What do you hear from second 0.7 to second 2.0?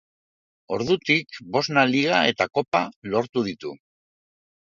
Ordutik bosna